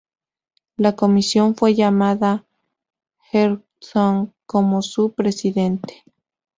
La 0.77 0.95
comisión 0.95 1.55
fue 1.55 1.75
llamada 1.75 2.43
Herzog, 3.31 4.33
como 4.47 4.81
su 4.81 5.13
presidente. 5.13 6.03